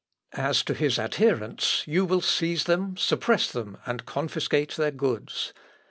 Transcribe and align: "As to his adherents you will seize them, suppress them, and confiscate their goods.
"As 0.33 0.63
to 0.63 0.73
his 0.73 0.97
adherents 0.97 1.83
you 1.87 2.05
will 2.05 2.21
seize 2.21 2.63
them, 2.63 2.97
suppress 2.97 3.51
them, 3.51 3.77
and 3.85 4.03
confiscate 4.03 4.71
their 4.75 4.89
goods. 4.89 5.53